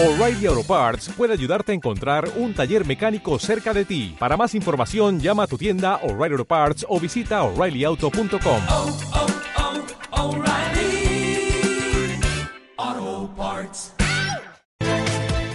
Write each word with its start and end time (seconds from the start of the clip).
O'Reilly 0.00 0.46
Auto 0.46 0.62
Parts 0.62 1.08
puede 1.16 1.32
ayudarte 1.32 1.72
a 1.72 1.74
encontrar 1.74 2.28
un 2.36 2.54
taller 2.54 2.86
mecánico 2.86 3.36
cerca 3.40 3.74
de 3.74 3.84
ti. 3.84 4.14
Para 4.16 4.36
más 4.36 4.54
información, 4.54 5.18
llama 5.18 5.42
a 5.42 5.46
tu 5.48 5.58
tienda 5.58 5.96
O'Reilly 6.04 6.34
Auto 6.34 6.44
Parts 6.44 6.86
o 6.88 7.00
visita 7.00 7.42
oreillyauto.com. 7.42 8.60
oh, 8.70 8.96
oh, 10.12 10.22
O'Reilly 10.22 11.50
Auto 12.76 13.34
Parts. 13.36 13.96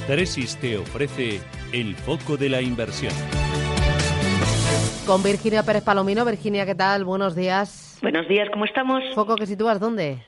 Tresis 0.08 0.58
te 0.58 0.78
ofrece 0.78 1.40
el 1.72 1.96
foco 1.96 2.36
de 2.36 2.50
la 2.50 2.62
inversión. 2.62 3.14
Con 5.08 5.24
Virginia 5.24 5.64
Pérez 5.64 5.84
Palomino. 5.84 6.26
Virginia, 6.26 6.66
¿qué 6.66 6.76
tal? 6.76 7.06
Buenos 7.06 7.34
días. 7.34 7.98
Buenos 8.02 8.28
días, 8.28 8.50
¿cómo 8.52 8.66
estamos? 8.66 9.04
¿Foco 9.16 9.38
que 9.38 9.46
sitúas 9.46 9.80
dónde? 9.80 10.22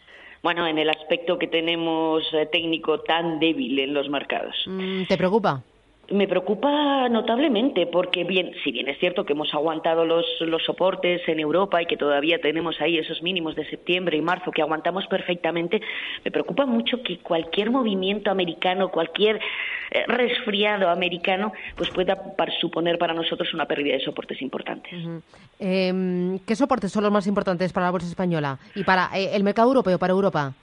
Bueno, 0.45 0.67
en 0.67 0.77
el 0.77 0.91
aspecto 0.91 1.39
que 1.39 1.47
tenemos 1.47 2.23
eh, 2.31 2.47
técnico 2.51 2.99
tan 2.99 3.39
débil 3.39 3.79
en 3.79 3.95
los 3.95 4.07
mercados. 4.09 4.55
Mm, 4.67 5.05
¿Te 5.07 5.17
preocupa? 5.17 5.63
Me 6.11 6.27
preocupa 6.27 7.09
notablemente 7.09 7.87
porque, 7.87 8.23
bien, 8.23 8.51
si 8.63 8.71
bien 8.71 8.87
es 8.87 8.99
cierto 8.99 9.25
que 9.25 9.33
hemos 9.33 9.53
aguantado 9.53 10.05
los, 10.05 10.25
los 10.41 10.63
soportes 10.63 11.27
en 11.27 11.39
Europa 11.39 11.81
y 11.81 11.87
que 11.87 11.97
todavía 11.97 12.39
tenemos 12.39 12.79
ahí 12.79 12.97
esos 12.97 13.23
mínimos 13.23 13.55
de 13.55 13.67
septiembre 13.69 14.15
y 14.15 14.21
marzo 14.21 14.51
que 14.51 14.61
aguantamos 14.61 15.07
perfectamente, 15.07 15.81
me 16.23 16.31
preocupa 16.31 16.67
mucho 16.67 17.01
que 17.01 17.17
cualquier 17.17 17.71
movimiento 17.71 18.29
americano, 18.29 18.89
cualquier 18.89 19.39
eh, 19.91 20.03
resfriado 20.07 20.89
americano, 20.89 21.53
pues 21.75 21.89
pueda 21.89 22.21
suponer 22.61 22.99
para 22.99 23.13
nosotros 23.13 23.51
una 23.53 23.65
pérdida 23.65 23.95
de 23.95 24.01
soportes 24.01 24.41
importantes. 24.41 24.93
Eh, 25.59 26.39
¿Qué 26.45 26.55
soportes 26.55 26.91
son 26.91 27.03
los 27.03 27.11
más 27.11 27.25
importantes 27.25 27.73
para 27.73 27.87
la 27.87 27.91
bolsa 27.91 28.07
española 28.07 28.59
y 28.75 28.83
para 28.83 29.09
eh, 29.15 29.31
el 29.33 29.43
mercado 29.43 29.69
europeo, 29.69 29.97
para 29.97 30.13
Europa? 30.13 30.53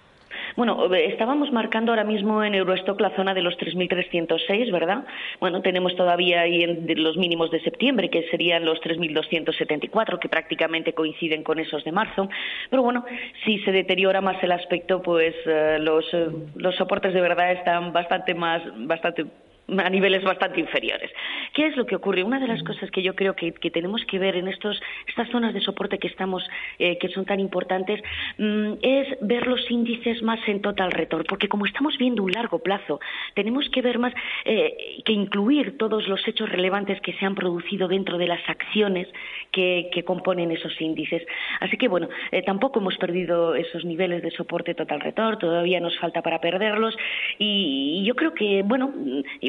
Bueno, 0.57 0.93
eh, 0.95 1.07
estábamos 1.07 1.51
marcando 1.51 1.93
ahora 1.93 2.05
mismo 2.05 2.43
en 2.45 2.55
Eurostock 2.55 3.01
la 3.01 3.15
zona 3.17 3.35
de 3.35 3.43
los 3.43 3.57
3.306, 3.57 4.71
¿verdad? 4.71 5.05
Bueno, 5.41 5.63
tenemos 5.63 5.97
todavía 5.97 6.43
ahí 6.43 6.63
en 6.63 6.87
los 7.03 7.17
mínimos 7.17 7.51
de 7.51 7.61
septiembre, 7.61 8.11
que 8.11 8.29
serían 8.31 8.65
los 8.65 8.81
3.274, 8.81 10.19
que 10.19 10.29
prácticamente 10.29 10.93
coinciden 10.93 11.43
con 11.43 11.59
esos 11.59 11.85
de 11.85 11.93
marzo. 11.93 12.29
Pero 12.71 12.83
bueno, 12.83 13.05
si 13.45 13.59
se 13.61 13.73
deteriora 13.73 14.21
más 14.21 14.43
el 14.43 14.53
aspecto, 14.53 15.03
pues 15.03 15.35
eh, 15.47 15.79
los, 15.81 16.05
eh, 16.13 16.29
los 16.57 16.75
soportes 16.77 17.15
de 17.15 17.21
verdad 17.21 17.53
están 17.53 17.93
bastante 17.93 18.35
más, 18.35 18.63
bastante 18.87 19.27
a 19.69 19.91
niveles 19.91 20.23
bastante 20.23 20.61
inferiores. 20.61 21.11
¿Qué 21.55 21.67
es 21.67 21.77
lo 21.77 21.87
que 21.87 21.97
ocurre? 21.97 22.23
Una 22.23 22.41
de 22.41 22.49
las 22.49 22.63
cosas 22.63 22.91
que 22.91 23.03
yo 23.03 23.15
creo 23.15 23.35
que, 23.35 23.53
que 23.53 23.71
tenemos 23.71 24.05
que 24.07 24.19
ver 24.19 24.37
en 24.37 24.49
estos, 24.49 24.81
estas 25.07 25.29
zonas 25.31 25.55
de 25.55 25.61
soporte 25.61 25.99
que 25.99 26.09
estamos, 26.09 26.43
eh, 26.79 26.99
que 26.99 27.09
son 27.09 27.25
tan 27.25 27.41
importantes, 27.41 28.03
mm, 28.39 28.73
es 28.83 29.09
ver 29.21 29.47
los 29.47 29.71
índices 29.71 30.23
más 30.23 30.41
en 30.47 30.61
total 30.61 30.93
return, 30.93 31.25
porque 31.29 31.49
como 31.49 31.67
estamos 31.67 31.97
viendo 31.99 32.23
un 32.23 32.33
largo 32.33 32.59
plazo, 32.59 33.01
tenemos 33.35 33.69
que 33.71 33.83
ver 33.83 33.99
más, 33.99 34.13
eh, 34.45 35.01
que 35.05 35.13
incluir 35.13 35.79
todos 35.79 36.09
los 36.09 36.27
hechos 36.27 36.49
relevantes 36.51 37.01
que 37.01 37.13
se 37.15 37.25
han 37.25 37.35
producido 37.35 37.89
dentro 37.89 38.19
de 38.19 38.27
las 38.27 38.41
acciones 38.49 39.09
que, 39.51 39.91
que 39.93 40.05
componen 40.05 40.51
esos 40.51 40.79
índices. 40.81 41.23
Así 41.61 41.77
que 41.77 41.89
bueno, 41.89 42.09
eh, 42.31 42.43
tampoco 42.43 42.81
hemos 42.81 42.97
perdido 42.97 43.55
esos 43.55 43.85
niveles 43.85 44.23
de 44.23 44.31
soporte 44.31 44.75
total 44.75 45.01
return, 45.01 45.39
todavía 45.39 45.81
nos 45.81 45.99
falta 45.99 46.23
para 46.23 46.41
perderlos 46.41 46.97
y, 47.39 48.03
yo 48.05 48.15
creo 48.17 48.35
que, 48.35 48.63
bueno, 48.63 48.93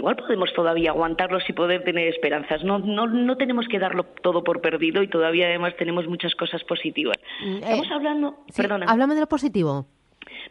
igual 0.04 0.18
podemos 0.18 0.52
todavía 0.52 0.90
aguantarlos 0.90 1.44
y 1.48 1.54
poder 1.54 1.86
tener 1.86 2.10
esperanzas. 2.10 2.62
No, 2.62 2.78
no, 2.78 3.08
no 3.08 3.38
tenemos 3.38 3.70
que 3.70 3.80
darlo 3.80 4.04
todo 4.22 4.44
por 4.44 4.60
perdido 4.60 5.02
y 5.02 5.08
todavía 5.08 5.48
además 5.48 5.78
tenemos 5.78 6.08
muchas 6.08 6.36
cosas 6.36 6.62
positivas. 6.66 7.16
Mm, 7.42 7.56
Estamos 7.64 7.88
eh, 7.88 7.94
hablando, 7.94 8.36
Sí, 8.50 8.62
perdona. 8.62 8.86
Háblame 8.90 9.16
de 9.16 9.22
lo 9.22 9.28
positivo. 9.28 9.86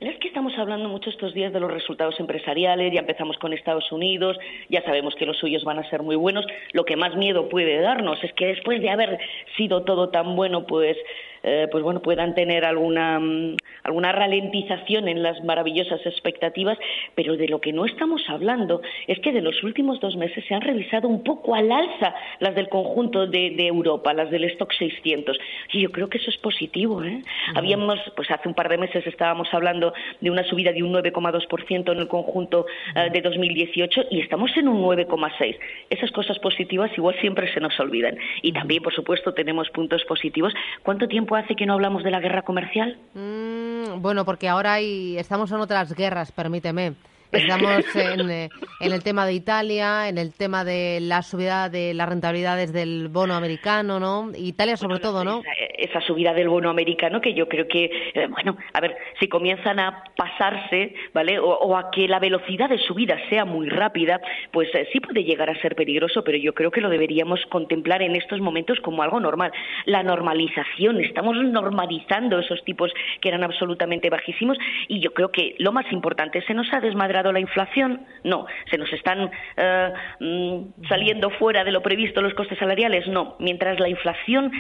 Es 0.01 0.19
que 0.21 0.29
estamos 0.29 0.55
hablando 0.57 0.89
mucho 0.89 1.11
estos 1.11 1.35
días 1.35 1.53
de 1.53 1.61
los 1.61 1.71
resultados 1.71 2.19
empresariales, 2.19 2.95
ya 2.95 3.01
empezamos 3.01 3.37
con 3.37 3.53
Estados 3.53 3.93
Unidos, 3.93 4.39
ya 4.71 4.83
sabemos 4.85 5.15
que 5.17 5.27
los 5.27 5.37
suyos 5.37 5.65
van 5.65 5.79
a 5.79 5.89
ser 5.91 6.03
muy 6.03 6.17
buenos. 6.17 6.47
Lo 6.73 6.85
que 6.85 6.97
más 6.97 7.15
miedo 7.15 7.51
puede 7.51 7.79
darnos 7.79 8.25
es 8.25 8.33
que 8.33 8.47
después 8.47 8.81
de 8.81 8.89
haber 8.89 9.19
sido 9.59 9.83
todo 9.83 10.09
tan 10.09 10.35
bueno, 10.35 10.67
pues, 10.67 10.97
eh, 11.43 11.69
pues 11.71 11.83
bueno, 11.83 12.01
puedan 12.01 12.35
tener 12.35 12.65
alguna, 12.65 13.19
mm, 13.19 13.57
alguna 13.85 14.13
ralentización 14.13 15.09
en 15.09 15.23
las 15.23 15.43
maravillosas 15.45 16.05
expectativas, 16.07 16.79
pero 17.15 17.37
de 17.37 17.49
lo 17.49 17.61
que 17.61 17.73
no 17.73 17.85
estamos 17.85 18.23
hablando 18.29 18.83
es 19.07 19.19
que 19.21 19.33
de 19.33 19.43
los 19.43 19.63
últimos 19.63 20.01
dos 20.01 20.17
meses 20.17 20.45
se 20.47 20.55
han 20.55 20.61
revisado 20.61 21.09
un 21.09 21.23
poco 21.25 21.55
al 21.55 21.71
alza 21.71 22.15
las 22.41 22.55
del 22.55 22.69
conjunto 22.69 23.27
de, 23.27 23.51
de 23.51 23.67
Europa, 23.67 24.13
las 24.15 24.31
del 24.31 24.45
stock 24.45 24.73
600. 24.73 25.39
Y 25.73 25.83
yo 25.83 25.91
creo 25.91 26.09
que 26.09 26.19
eso 26.19 26.31
es 26.31 26.39
positivo. 26.39 27.03
¿eh? 27.03 27.23
Habíamos, 27.55 27.99
pues 28.17 28.31
hace 28.31 28.49
un 28.49 28.55
par 28.55 28.69
de 28.69 28.79
meses 28.79 29.07
estábamos 29.07 29.49
hablando 29.53 29.93
de 30.21 30.31
una 30.31 30.45
subida 30.45 30.73
de 30.73 30.83
un 30.83 30.93
9,2% 30.93 31.93
en 31.93 31.99
el 31.99 32.09
conjunto 32.09 32.67
eh, 32.95 33.11
de 33.11 33.21
2018 33.21 34.05
y 34.11 34.21
estamos 34.21 34.57
en 34.57 34.69
un 34.69 34.83
9,6%. 34.83 35.59
Esas 35.91 36.11
cosas 36.13 36.39
positivas 36.39 36.91
igual 36.97 37.17
siempre 37.21 37.53
se 37.53 37.61
nos 37.61 37.79
olvidan. 37.81 38.17
Y 38.43 38.53
también, 38.53 38.83
por 38.83 38.95
supuesto, 38.95 39.35
tenemos 39.35 39.69
puntos 39.71 40.05
positivos. 40.05 40.53
¿Cuánto 40.83 41.09
tiempo 41.09 41.32
hace 41.37 41.55
que 41.55 41.67
no 41.67 41.75
hablamos 41.75 42.03
de 42.05 42.11
la 42.11 42.21
guerra 42.21 42.43
comercial? 42.43 42.99
Mm, 43.15 44.01
bueno, 44.01 44.25
porque 44.25 44.49
ahora 44.49 44.75
hay, 44.75 45.17
estamos 45.19 45.51
en 45.53 45.59
otras 45.59 45.95
guerras, 45.95 46.33
permíteme. 46.33 46.95
Estamos 47.33 47.83
en, 47.97 48.31
eh, 48.31 48.51
en 48.81 48.93
el 48.93 49.03
tema 49.03 49.25
de 49.25 49.33
Italia, 49.33 50.07
en 50.07 50.19
el 50.19 50.35
tema 50.35 50.65
de 50.65 50.99
la 51.01 51.23
subida 51.23 51.71
de 51.71 51.95
las 51.95 52.07
rentabilidades 52.07 52.75
del 52.75 53.09
bono 53.09 53.35
americano, 53.35 53.99
¿no? 53.99 54.31
Italia 54.37 54.77
sobre 54.77 54.99
todo, 54.99 55.25
¿no? 55.25 55.43
Esa, 55.83 56.01
subida 56.01 56.35
del 56.35 56.49
bono 56.49 56.71
americano 56.71 57.21
que 57.21 57.35
yo 57.35 57.49
creo 57.49 57.69
que, 57.69 57.85
eh, 58.15 58.27
bueno, 58.29 58.57
a 58.73 58.81
ver, 58.81 58.97
si 59.21 59.29
comienzan 59.29 59.79
a 59.79 60.05
pasarse, 60.17 60.95
¿vale? 61.13 61.39
O, 61.39 61.49
o 61.49 61.77
a 61.77 61.91
que 61.91 62.09
la 62.09 62.19
velocidad 62.19 62.69
de 62.69 62.79
subida 62.79 63.19
sea 63.29 63.45
muy 63.45 63.69
rápida, 63.69 64.21
pues 64.51 64.69
eh, 64.75 64.89
sí 64.93 65.01
puede 65.01 65.25
llegar 65.25 65.51
a 65.51 65.61
ser 65.61 65.75
peligroso, 65.75 66.25
pero 66.25 66.39
yo 66.39 66.55
creo 66.55 66.71
que 66.71 66.81
lo 66.81 66.89
deberíamos 66.89 67.41
contemplar 67.47 68.03
en 68.03 68.17
estos 68.17 68.41
momentos 68.41 68.79
como 68.81 69.03
algo 69.03 69.21
normal. 69.21 69.53
La 69.87 70.03
normalización, 70.03 71.01
estamos 71.01 71.37
normalizando 71.37 72.39
esos 72.39 72.63
tipos 72.65 72.93
que 73.21 73.29
eran 73.29 73.45
absolutamente 73.45 74.11
bajísimos 74.11 74.59
y 74.89 75.01
yo 75.01 75.13
creo 75.13 75.31
que 75.31 75.55
lo 75.59 75.73
más 75.73 75.91
importante, 75.93 76.43
¿se 76.43 76.55
nos 76.55 76.73
ha 76.73 76.81
desmadrado 76.81 77.33
la 77.33 77.41
inflación? 77.41 78.07
No. 78.25 78.47
¿Se 78.71 78.79
nos 78.79 78.93
están 78.93 79.31
eh, 79.57 79.93
mm, 80.21 80.87
saliendo 80.89 81.31
fuera 81.31 81.65
de 81.65 81.73
lo 81.73 81.83
previsto 81.83 82.21
los 82.23 82.35
costes 82.35 82.59
salariales? 82.59 83.07
No. 83.09 83.37
Mientras 83.39 83.81
la 83.81 83.89
inflación 83.89 84.53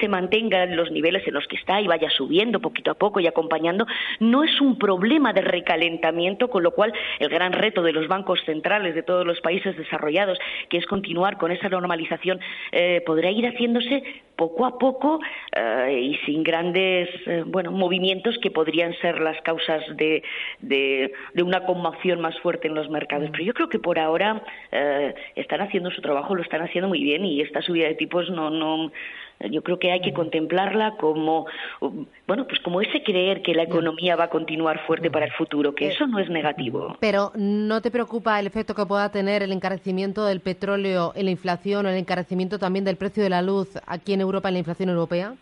se 0.00 0.08
mantenga 0.08 0.67
los 0.76 0.90
niveles 0.90 1.26
en 1.26 1.34
los 1.34 1.46
que 1.46 1.56
está 1.56 1.80
y 1.80 1.86
vaya 1.86 2.10
subiendo 2.10 2.60
poquito 2.60 2.90
a 2.90 2.94
poco 2.94 3.20
y 3.20 3.26
acompañando, 3.26 3.86
no 4.20 4.44
es 4.44 4.60
un 4.60 4.78
problema 4.78 5.32
de 5.32 5.42
recalentamiento, 5.42 6.48
con 6.48 6.62
lo 6.62 6.72
cual 6.72 6.92
el 7.18 7.28
gran 7.28 7.52
reto 7.52 7.82
de 7.82 7.92
los 7.92 8.08
bancos 8.08 8.40
centrales 8.44 8.94
de 8.94 9.02
todos 9.02 9.26
los 9.26 9.40
países 9.40 9.76
desarrollados, 9.76 10.38
que 10.68 10.78
es 10.78 10.86
continuar 10.86 11.38
con 11.38 11.50
esa 11.50 11.68
normalización, 11.68 12.40
eh, 12.72 13.02
podrá 13.04 13.30
ir 13.30 13.46
haciéndose 13.46 14.02
poco 14.38 14.64
a 14.64 14.78
poco 14.78 15.18
eh, 15.52 16.00
y 16.00 16.16
sin 16.24 16.44
grandes 16.44 17.08
eh, 17.26 17.42
bueno 17.44 17.72
movimientos 17.72 18.38
que 18.38 18.52
podrían 18.52 18.94
ser 18.98 19.20
las 19.20 19.38
causas 19.42 19.82
de, 19.96 20.22
de, 20.60 21.12
de 21.34 21.42
una 21.42 21.66
conmoción 21.66 22.20
más 22.20 22.38
fuerte 22.38 22.68
en 22.68 22.74
los 22.74 22.88
mercados. 22.88 23.28
Pero 23.32 23.44
yo 23.44 23.52
creo 23.52 23.68
que 23.68 23.80
por 23.80 23.98
ahora 23.98 24.42
eh, 24.70 25.12
están 25.34 25.60
haciendo 25.60 25.90
su 25.90 26.00
trabajo, 26.00 26.36
lo 26.36 26.42
están 26.42 26.62
haciendo 26.62 26.88
muy 26.88 27.02
bien 27.02 27.24
y 27.26 27.40
esta 27.40 27.60
subida 27.62 27.88
de 27.88 27.96
tipos 27.96 28.30
no 28.30 28.48
no 28.48 28.92
yo 29.50 29.62
creo 29.62 29.78
que 29.78 29.92
hay 29.92 30.00
que 30.00 30.12
contemplarla 30.12 30.96
como 30.96 31.46
bueno 32.26 32.46
pues 32.46 32.60
como 32.60 32.80
ese 32.80 33.02
creer 33.02 33.42
que 33.42 33.54
la 33.54 33.62
economía 33.62 34.16
va 34.16 34.24
a 34.24 34.30
continuar 34.30 34.84
fuerte 34.86 35.10
para 35.10 35.26
el 35.26 35.32
futuro 35.32 35.74
que 35.74 35.88
eso 35.88 36.06
no 36.06 36.18
es 36.18 36.28
negativo. 36.28 36.96
Pero 37.00 37.32
¿no 37.36 37.80
te 37.80 37.90
preocupa 37.90 38.38
el 38.40 38.46
efecto 38.46 38.74
que 38.74 38.86
pueda 38.86 39.10
tener 39.10 39.42
el 39.42 39.52
encarecimiento 39.52 40.24
del 40.24 40.40
petróleo 40.40 41.12
en 41.14 41.26
la 41.26 41.30
inflación 41.30 41.86
o 41.86 41.88
el 41.88 41.96
encarecimiento 41.96 42.58
también 42.58 42.84
del 42.84 42.96
precio 42.96 43.22
de 43.22 43.30
la 43.30 43.42
luz 43.42 43.78
aquí 43.86 44.12
en 44.12 44.20
Europa, 44.20 44.48
en 44.48 44.54
la 44.54 44.58
inflación 44.60 44.88
europea? 44.88 45.34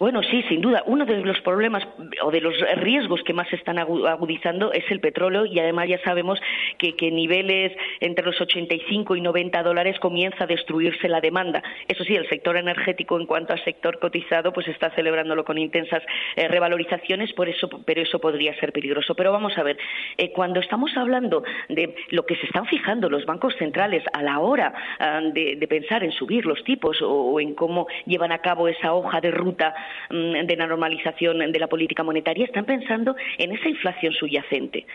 Bueno, 0.00 0.22
sí, 0.22 0.42
sin 0.48 0.62
duda. 0.62 0.82
Uno 0.86 1.04
de 1.04 1.18
los 1.18 1.38
problemas 1.42 1.86
o 2.22 2.30
de 2.30 2.40
los 2.40 2.54
riesgos 2.76 3.22
que 3.22 3.34
más 3.34 3.46
se 3.48 3.56
están 3.56 3.76
agu- 3.76 4.08
agudizando 4.08 4.72
es 4.72 4.90
el 4.90 4.98
petróleo 4.98 5.44
y 5.44 5.58
además 5.60 5.88
ya 5.90 5.98
sabemos 6.02 6.40
que, 6.78 6.96
que 6.96 7.10
niveles 7.10 7.76
entre 8.00 8.24
los 8.24 8.40
85 8.40 9.14
y 9.16 9.20
90 9.20 9.62
dólares 9.62 10.00
comienza 10.00 10.44
a 10.44 10.46
destruirse 10.46 11.06
la 11.06 11.20
demanda. 11.20 11.62
Eso 11.86 12.02
sí, 12.04 12.16
el 12.16 12.26
sector 12.30 12.56
energético 12.56 13.20
en 13.20 13.26
cuanto 13.26 13.52
al 13.52 13.62
sector 13.62 13.98
cotizado 13.98 14.54
pues 14.54 14.68
está 14.68 14.88
celebrándolo 14.92 15.44
con 15.44 15.58
intensas 15.58 16.02
eh, 16.34 16.48
revalorizaciones, 16.48 17.34
por 17.34 17.50
eso, 17.50 17.68
pero 17.84 18.00
eso 18.00 18.18
podría 18.18 18.58
ser 18.58 18.72
peligroso. 18.72 19.14
Pero 19.14 19.32
vamos 19.32 19.58
a 19.58 19.62
ver, 19.62 19.76
eh, 20.16 20.32
cuando 20.32 20.60
estamos 20.60 20.96
hablando 20.96 21.42
de 21.68 21.94
lo 22.08 22.24
que 22.24 22.36
se 22.36 22.46
están 22.46 22.64
fijando 22.64 23.10
los 23.10 23.26
bancos 23.26 23.54
centrales 23.58 24.02
a 24.14 24.22
la 24.22 24.38
hora 24.38 24.72
ah, 24.98 25.20
de, 25.30 25.58
pensar 25.68 26.02
en 26.04 26.12
subir 26.12 26.46
los 26.46 26.64
tipos 26.64 27.02
o, 27.02 27.38
en 27.38 27.54
cómo 27.54 27.86
llevan 28.06 28.32
a 28.32 28.38
cabo 28.38 28.66
esa 28.66 28.94
hoja 28.94 29.20
de 29.20 29.30
ruta 29.30 29.74
de 30.10 30.56
la 30.56 30.66
normalización 30.66 31.52
de 31.52 31.58
la 31.58 31.66
política 31.66 32.02
monetaria, 32.02 32.44
están 32.44 32.64
pensando 32.64 33.14
en 33.38 33.52
esa 33.52 33.68
inflación 33.68 34.12
subyacente. 34.12 34.86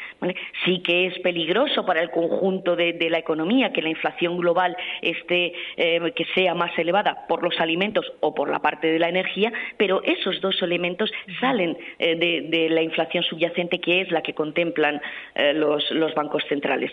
Sí 0.63 0.79
que 0.79 1.07
es 1.07 1.19
peligroso 1.19 1.85
para 1.85 2.01
el 2.01 2.11
conjunto 2.11 2.75
de, 2.75 2.95
la 3.09 3.19
economía 3.19 3.71
que 3.71 3.81
la 3.81 3.89
inflación 3.89 4.37
global 4.37 4.75
esté, 5.01 5.53
eh, 5.77 6.11
que 6.15 6.25
sea 6.33 6.55
más 6.55 6.77
elevada 6.77 7.27
por 7.27 7.43
los 7.43 7.59
alimentos 7.59 8.11
o 8.19 8.33
por 8.33 8.49
la 8.49 8.59
parte 8.59 8.87
de 8.87 8.99
la 8.99 9.09
energía, 9.09 9.51
pero 9.77 10.01
esos 10.03 10.41
dos 10.41 10.61
elementos 10.61 11.11
salen 11.39 11.77
eh, 11.99 12.15
de, 12.15 12.69
la 12.69 12.81
inflación 12.81 13.23
subyacente 13.23 13.79
que 13.79 14.01
es 14.01 14.11
la 14.11 14.21
que 14.21 14.33
contemplan 14.33 15.01
eh, 15.35 15.53
los, 15.53 15.89
los 15.91 16.13
bancos 16.15 16.43
centrales. 16.49 16.91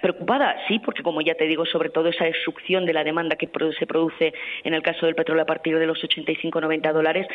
Preocupada, 0.00 0.56
sí, 0.66 0.78
porque 0.78 1.02
como 1.02 1.20
ya 1.20 1.34
te 1.34 1.46
digo, 1.46 1.66
sobre 1.66 1.90
todo 1.90 2.08
esa 2.08 2.24
destrucción 2.24 2.86
de 2.86 2.92
la 2.92 3.04
demanda 3.04 3.36
que 3.36 3.48
se 3.78 3.86
produce 3.86 4.32
en 4.64 4.74
el 4.74 4.82
caso 4.82 5.06
del 5.06 5.14
petróleo 5.14 5.42
a 5.42 5.46
partir 5.46 5.78
de 5.78 5.86
los 5.86 6.02
85-90 6.02 6.92
dólares, 6.92 7.26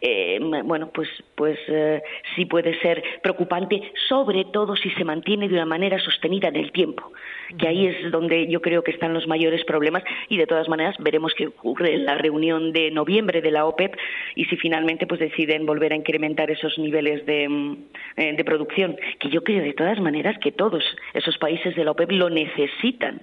eh, 0.00 0.38
bueno, 0.40 0.90
pues, 0.92 1.08
pues 1.34 1.58
eh, 1.68 2.02
sí 2.34 2.44
puede 2.46 2.78
ser 2.80 3.02
preocupante, 3.22 3.92
sobre 4.08 4.44
todo 4.44 4.76
si 4.76 4.90
se 4.90 5.04
mantiene 5.04 5.48
de 5.48 5.54
una 5.54 5.66
manera 5.66 5.98
sostenida 5.98 6.48
en 6.48 6.56
el 6.56 6.72
tiempo, 6.72 7.12
que 7.58 7.68
ahí 7.68 7.86
es 7.86 8.10
donde 8.10 8.46
yo 8.48 8.60
creo 8.60 8.82
que 8.82 8.90
están 8.90 9.14
los 9.14 9.26
mayores 9.26 9.64
problemas 9.64 10.02
y 10.28 10.36
de 10.36 10.46
todas 10.46 10.68
maneras 10.68 10.96
veremos 10.98 11.32
qué 11.34 11.46
ocurre 11.46 11.94
en 11.94 12.04
la 12.04 12.16
reunión 12.16 12.72
de 12.72 12.90
noviembre 12.90 13.40
de 13.40 13.50
la 13.50 13.66
OPEP 13.66 13.96
y 14.34 14.44
si 14.46 14.56
finalmente 14.56 15.06
pues 15.06 15.20
deciden 15.20 15.66
volver 15.66 15.92
a 15.92 15.96
incrementar 15.96 16.50
esos 16.50 16.78
niveles 16.78 17.24
de, 17.26 17.48
mm, 17.48 17.76
eh, 18.16 18.32
de 18.36 18.44
producción, 18.44 18.96
que 19.18 19.28
yo 19.30 19.42
creo 19.42 19.62
de 19.62 19.72
todas 19.72 20.00
maneras 20.00 20.38
que 20.38 20.52
todos 20.52 20.84
esos 21.12 21.38
países 21.38 21.74
de 21.74 21.84
la 21.84 21.92
OPEP 21.92 22.12
lo 22.12 22.30
necesitan. 22.30 23.22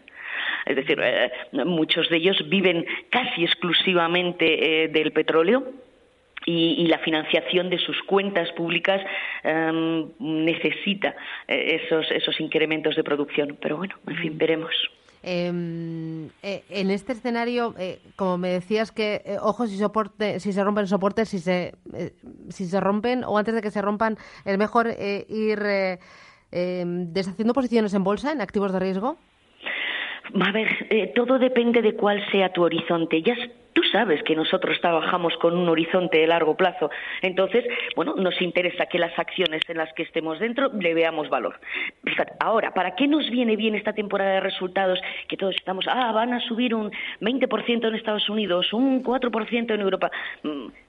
Es 0.65 0.75
decir, 0.75 0.99
eh, 1.01 1.31
muchos 1.65 2.09
de 2.09 2.17
ellos 2.17 2.37
viven 2.49 2.85
casi 3.09 3.43
exclusivamente 3.43 4.83
eh, 4.83 4.87
del 4.89 5.11
petróleo. 5.11 5.65
Y, 6.45 6.87
la 6.87 6.97
financiación 6.99 7.69
de 7.69 7.77
sus 7.77 8.01
cuentas 8.03 8.51
públicas 8.53 8.99
em, 9.43 10.07
necesita 10.19 11.15
eh, 11.47 11.81
esos, 11.83 12.09
esos 12.11 12.39
incrementos 12.39 12.95
de 12.95 13.03
producción. 13.03 13.57
Pero 13.61 13.77
bueno, 13.77 13.95
en 14.07 14.15
fin, 14.17 14.37
veremos. 14.37 14.73
Em, 15.23 16.29
en 16.41 16.89
este 16.89 17.13
escenario, 17.13 17.75
como 18.15 18.39
me 18.39 18.49
decías 18.49 18.91
que 18.91 19.21
ojos 19.39 19.69
si 19.69 19.77
soporte, 19.77 20.39
si 20.39 20.51
se 20.51 20.63
rompen 20.63 20.87
soportes, 20.87 21.29
si 21.29 21.37
se 21.37 21.75
si 22.49 22.65
se 22.65 22.79
rompen 22.79 23.23
o 23.23 23.37
antes 23.37 23.53
de 23.53 23.61
que 23.61 23.69
se 23.69 23.83
rompan, 23.83 24.17
es 24.43 24.57
mejor 24.57 24.87
ir 24.87 25.59
em, 26.51 27.13
deshaciendo 27.13 27.53
posiciones 27.53 27.93
en 27.93 28.03
bolsa, 28.03 28.31
en 28.31 28.41
activos 28.41 28.73
de 28.73 28.79
riesgo. 28.79 29.17
A 30.39 30.51
ver, 30.51 30.87
eh, 30.89 31.11
todo 31.13 31.39
depende 31.39 31.81
de 31.81 31.95
cuál 31.95 32.23
sea 32.31 32.53
tu 32.53 32.63
horizonte. 32.63 33.21
Ya 33.21 33.35
sabes 33.91 34.23
que 34.23 34.35
nosotros 34.35 34.79
trabajamos 34.81 35.35
con 35.37 35.57
un 35.57 35.69
horizonte 35.69 36.19
de 36.19 36.27
largo 36.27 36.55
plazo. 36.55 36.89
Entonces, 37.21 37.65
bueno, 37.95 38.15
nos 38.15 38.41
interesa 38.41 38.85
que 38.85 38.99
las 38.99 39.17
acciones 39.17 39.61
en 39.67 39.77
las 39.77 39.91
que 39.93 40.03
estemos 40.03 40.39
dentro 40.39 40.71
le 40.73 40.93
veamos 40.93 41.29
valor. 41.29 41.59
Ahora, 42.39 42.73
¿para 42.73 42.95
qué 42.95 43.07
nos 43.07 43.29
viene 43.29 43.55
bien 43.55 43.75
esta 43.75 43.93
temporada 43.93 44.33
de 44.33 44.39
resultados? 44.39 44.99
Que 45.27 45.37
todos 45.37 45.55
estamos, 45.55 45.85
ah, 45.87 46.11
van 46.11 46.33
a 46.33 46.39
subir 46.41 46.73
un 46.73 46.91
20% 47.19 47.87
en 47.87 47.95
Estados 47.95 48.29
Unidos, 48.29 48.73
un 48.73 49.03
4% 49.03 49.73
en 49.73 49.81
Europa. 49.81 50.11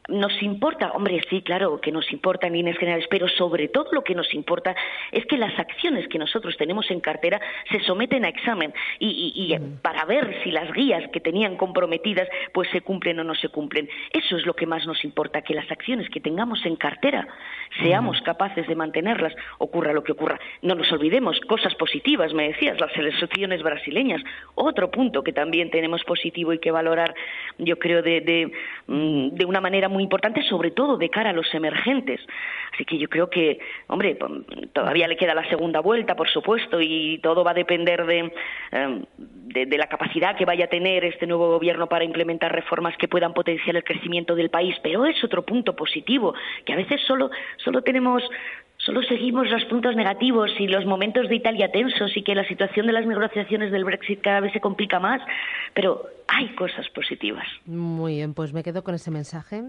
¿Nos 0.08 0.42
importa? 0.42 0.90
Hombre, 0.92 1.20
sí, 1.30 1.42
claro 1.42 1.80
que 1.80 1.92
nos 1.92 2.12
importa 2.12 2.48
en 2.48 2.54
líneas 2.54 2.76
generales, 2.76 3.06
pero 3.08 3.28
sobre 3.28 3.68
todo 3.68 3.88
lo 3.92 4.02
que 4.02 4.16
nos 4.16 4.34
importa 4.34 4.74
es 5.12 5.24
que 5.26 5.38
las 5.38 5.56
acciones 5.56 6.08
que 6.08 6.18
nosotros 6.18 6.56
tenemos 6.56 6.90
en 6.90 6.98
cartera 6.98 7.40
se 7.70 7.78
someten 7.80 8.24
a 8.24 8.28
examen 8.28 8.74
y, 8.98 9.32
y 9.36 9.56
para 9.80 10.04
ver 10.04 10.42
si 10.42 10.50
las 10.50 10.72
guías 10.72 11.08
que 11.12 11.20
tenían 11.20 11.56
comprometidas 11.56 12.28
pues 12.52 12.68
se 12.70 12.80
cumplen 12.80 13.20
o 13.20 13.24
no 13.24 13.36
se 13.36 13.48
cumplen. 13.48 13.88
Eso 14.12 14.36
es 14.36 14.44
lo 14.44 14.54
que 14.54 14.66
más 14.66 14.86
nos 14.86 15.04
importa, 15.04 15.42
que 15.42 15.54
las 15.54 15.70
acciones 15.70 16.10
que 16.10 16.20
tengamos 16.20 16.66
en 16.66 16.74
cartera 16.74 17.28
seamos 17.80 18.20
capaces 18.22 18.66
de 18.66 18.74
mantenerlas, 18.74 19.34
ocurra 19.58 19.92
lo 19.92 20.02
que 20.02 20.12
ocurra. 20.12 20.38
No 20.62 20.74
nos 20.74 20.90
olvidemos, 20.92 21.38
cosas 21.42 21.74
positivas, 21.76 22.34
me 22.34 22.48
decías, 22.48 22.80
las 22.80 22.94
elecciones 22.96 23.62
brasileñas. 23.62 24.22
Otro 24.56 24.90
punto 24.90 25.22
que 25.22 25.32
también 25.32 25.70
tenemos 25.70 26.02
positivo 26.04 26.52
y 26.52 26.58
que 26.58 26.70
valorar, 26.70 27.14
yo 27.58 27.78
creo, 27.78 28.02
de, 28.02 28.20
de, 28.20 28.52
mm, 28.88 29.36
de 29.36 29.44
una 29.44 29.60
manera 29.60 29.88
muy 29.92 30.02
importante, 30.02 30.42
sobre 30.42 30.70
todo 30.70 30.96
de 30.96 31.08
cara 31.08 31.30
a 31.30 31.32
los 31.32 31.52
emergentes. 31.54 32.20
Así 32.72 32.84
que 32.84 32.98
yo 32.98 33.08
creo 33.08 33.28
que, 33.30 33.58
hombre, 33.88 34.16
todavía 34.72 35.06
le 35.06 35.16
queda 35.16 35.34
la 35.34 35.48
segunda 35.48 35.80
vuelta, 35.80 36.16
por 36.16 36.28
supuesto, 36.28 36.80
y 36.80 37.18
todo 37.22 37.44
va 37.44 37.52
a 37.52 37.54
depender 37.54 38.06
de, 38.06 38.32
em, 38.72 39.04
de, 39.18 39.78
la 39.78 39.86
capacidad 39.86 40.36
que 40.36 40.44
vaya 40.44 40.64
a 40.64 40.68
tener 40.68 41.04
este 41.04 41.26
nuevo 41.26 41.48
gobierno 41.48 41.86
para 41.88 42.04
implementar 42.04 42.52
reformas 42.52 42.96
que 42.96 43.08
puedan 43.08 43.34
potenciar 43.34 43.76
el 43.76 43.84
crecimiento 43.84 44.34
del 44.34 44.50
país. 44.50 44.74
Pero 44.82 45.04
es 45.04 45.22
otro 45.22 45.44
punto 45.44 45.76
positivo, 45.76 46.34
que 46.64 46.72
a 46.72 46.76
veces 46.76 47.00
solo, 47.06 47.30
solo 47.58 47.82
tenemos 47.82 48.22
solo 48.84 49.02
seguimos 49.02 49.48
los 49.48 49.64
puntos 49.66 49.96
negativos 49.96 50.50
y 50.58 50.66
los 50.66 50.84
momentos 50.84 51.28
de 51.28 51.36
Italia 51.36 51.70
tensos 51.70 52.16
y 52.16 52.22
que 52.22 52.34
la 52.34 52.46
situación 52.46 52.86
de 52.86 52.92
las 52.92 53.06
negociaciones 53.06 53.72
del 53.72 53.84
Brexit 53.84 54.20
cada 54.20 54.40
vez 54.40 54.52
se 54.52 54.60
complica 54.60 54.98
más, 54.98 55.20
pero 55.74 56.04
hay 56.28 56.54
cosas 56.54 56.88
positivas. 56.90 57.46
Muy 57.66 58.16
bien, 58.16 58.34
pues 58.34 58.52
me 58.52 58.62
quedo 58.62 58.82
con 58.82 58.94
ese 58.94 59.10
mensaje 59.10 59.62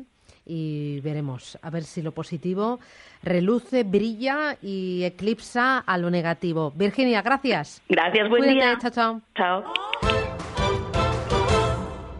y 0.45 0.99
veremos 1.01 1.57
a 1.61 1.69
ver 1.69 1.83
si 1.83 2.01
lo 2.01 2.11
positivo 2.11 2.79
reluce, 3.21 3.83
brilla 3.83 4.57
y 4.61 5.03
eclipsa 5.03 5.79
a 5.79 5.97
lo 5.97 6.09
negativo. 6.09 6.71
Virginia, 6.75 7.21
gracias. 7.21 7.81
Gracias, 7.87 8.29
buen 8.29 8.43
día. 8.43 8.77
Chao, 8.81 8.91
chao. 8.91 9.21
Chao. 9.35 9.63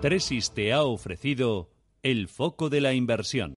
Tresis 0.02 0.54
te 0.54 0.74
ha 0.74 0.84
ofrecido 0.84 1.70
el 2.04 2.28
foco 2.28 2.70
de 2.70 2.82
la 2.82 2.94
inversión. 2.94 3.52